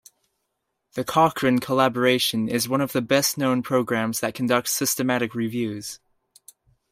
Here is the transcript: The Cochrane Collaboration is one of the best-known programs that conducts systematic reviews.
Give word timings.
The 0.95 1.03
Cochrane 1.03 1.59
Collaboration 1.59 2.49
is 2.49 2.67
one 2.67 2.81
of 2.81 2.91
the 2.91 3.03
best-known 3.03 3.61
programs 3.61 4.19
that 4.21 4.33
conducts 4.33 4.71
systematic 4.71 5.35
reviews. 5.35 5.99